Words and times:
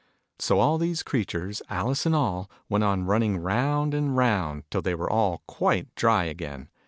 So 0.39 0.59
all 0.59 0.79
these 0.79 1.03
creatures, 1.03 1.61
Alice 1.69 2.07
and 2.07 2.15
all, 2.15 2.49
went 2.67 2.83
on 2.83 3.03
running 3.05 3.37
round 3.37 3.93
and 3.93 4.17
round, 4.17 4.63
till 4.71 4.81
they 4.81 4.95
were 4.95 5.07
all 5.07 5.43
quite 5.45 5.93
dry 5.93 6.23
again. 6.23 6.69